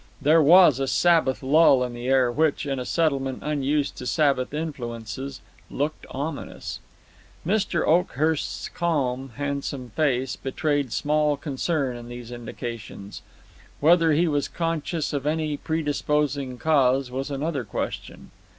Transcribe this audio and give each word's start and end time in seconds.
There 0.19 0.41
was 0.41 0.79
a 0.79 0.87
Sabbath 0.87 1.43
lull 1.43 1.83
in 1.83 1.93
the 1.93 2.07
air 2.07 2.31
which, 2.31 2.65
in 2.65 2.79
a 2.79 2.85
settlement 2.85 3.43
unused 3.43 3.97
to 3.97 4.07
Sabbath 4.07 4.51
influences, 4.51 5.41
looked 5.69 6.07
ominous. 6.09 6.79
Mr. 7.45 7.85
Oakhurst's 7.85 8.67
calm, 8.69 9.29
handsome 9.35 9.91
face 9.91 10.35
betrayed 10.35 10.91
small 10.91 11.37
concern 11.37 11.95
in 11.95 12.07
these 12.07 12.31
indications. 12.31 13.21
Whether 13.79 14.13
he 14.13 14.27
was 14.27 14.47
conscious 14.47 15.13
of 15.13 15.27
any 15.27 15.55
predisposing 15.55 16.57
cause 16.57 17.11
was 17.11 17.29
another 17.29 17.63
question. 17.63 18.31